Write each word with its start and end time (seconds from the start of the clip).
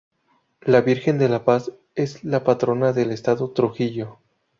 La 0.61 0.81
Virgen 0.81 1.19
de 1.19 1.29
la 1.29 1.45
Paz 1.45 1.73
es 1.93 2.23
la 2.23 2.43
patrona 2.43 2.91
del 2.91 3.11
estado 3.11 3.51
Trujillo. 3.51 4.17